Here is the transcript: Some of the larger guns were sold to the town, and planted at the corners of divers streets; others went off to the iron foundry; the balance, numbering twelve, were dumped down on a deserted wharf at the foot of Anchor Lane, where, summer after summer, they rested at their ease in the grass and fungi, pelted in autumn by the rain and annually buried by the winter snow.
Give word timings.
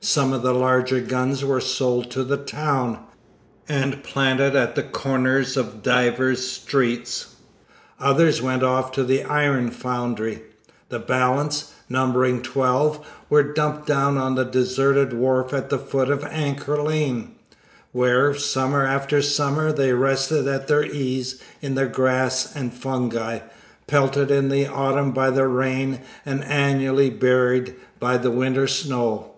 Some 0.00 0.32
of 0.32 0.42
the 0.42 0.52
larger 0.52 0.98
guns 0.98 1.44
were 1.44 1.60
sold 1.60 2.10
to 2.10 2.24
the 2.24 2.36
town, 2.36 2.98
and 3.68 4.02
planted 4.02 4.56
at 4.56 4.74
the 4.74 4.82
corners 4.82 5.56
of 5.56 5.84
divers 5.84 6.44
streets; 6.48 7.36
others 8.00 8.42
went 8.42 8.64
off 8.64 8.90
to 8.90 9.04
the 9.04 9.22
iron 9.22 9.70
foundry; 9.70 10.42
the 10.88 10.98
balance, 10.98 11.74
numbering 11.88 12.42
twelve, 12.42 13.06
were 13.30 13.44
dumped 13.52 13.86
down 13.86 14.18
on 14.18 14.36
a 14.36 14.44
deserted 14.44 15.12
wharf 15.12 15.54
at 15.54 15.70
the 15.70 15.78
foot 15.78 16.10
of 16.10 16.24
Anchor 16.24 16.82
Lane, 16.82 17.36
where, 17.92 18.34
summer 18.34 18.84
after 18.84 19.22
summer, 19.22 19.70
they 19.70 19.92
rested 19.92 20.48
at 20.48 20.66
their 20.66 20.84
ease 20.86 21.40
in 21.62 21.76
the 21.76 21.86
grass 21.86 22.52
and 22.56 22.74
fungi, 22.74 23.38
pelted 23.86 24.32
in 24.32 24.50
autumn 24.66 25.12
by 25.12 25.30
the 25.30 25.46
rain 25.46 26.00
and 26.26 26.42
annually 26.42 27.10
buried 27.10 27.76
by 28.00 28.16
the 28.16 28.32
winter 28.32 28.66
snow. 28.66 29.34